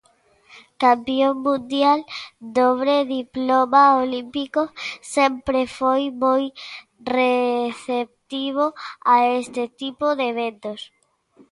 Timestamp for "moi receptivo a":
6.23-9.15